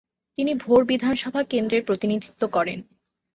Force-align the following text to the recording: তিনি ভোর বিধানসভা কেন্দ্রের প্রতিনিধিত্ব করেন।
তিনি 0.35 0.51
ভোর 0.55 0.81
বিধানসভা 0.85 1.41
কেন্দ্রের 1.43 1.83
প্রতিনিধিত্ব 1.85 2.41
করেন। 2.47 2.79